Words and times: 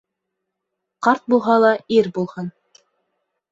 Ҡарт 1.09 1.29
булһа 1.35 1.59
ла 1.65 1.71
ир 1.99 2.11
булһын. 2.19 2.51